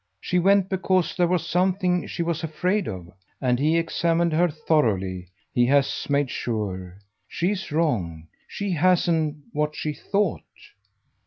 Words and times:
She 0.19 0.39
went 0.39 0.67
because 0.67 1.15
there 1.15 1.27
was 1.27 1.45
something 1.45 2.07
she 2.07 2.23
was 2.23 2.43
afraid 2.43 2.87
of, 2.87 3.11
and 3.39 3.59
he 3.59 3.77
examined 3.77 4.33
her 4.33 4.49
thoroughly 4.49 5.27
he 5.53 5.67
has 5.67 6.09
made 6.09 6.31
sure. 6.31 6.97
She's 7.27 7.71
wrong 7.71 8.27
she 8.47 8.71
hasn't 8.71 9.37
what 9.53 9.75
she 9.75 9.93
thought." 9.93 10.41